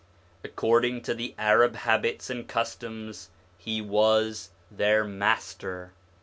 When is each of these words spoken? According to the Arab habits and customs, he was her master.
According 0.43 1.03
to 1.03 1.13
the 1.13 1.35
Arab 1.37 1.75
habits 1.75 2.31
and 2.31 2.47
customs, 2.47 3.29
he 3.59 3.81
was 3.83 4.49
her 4.75 5.03
master. 5.05 5.91